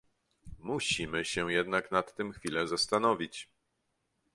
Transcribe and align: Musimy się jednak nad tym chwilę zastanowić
Musimy 0.59 1.25
się 1.25 1.51
jednak 1.51 1.91
nad 1.91 2.15
tym 2.15 2.31
chwilę 2.33 2.67
zastanowić 2.67 3.49